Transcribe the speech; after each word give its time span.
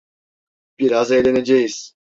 Biraz 0.79 1.11
eğleneceğiz. 1.11 1.89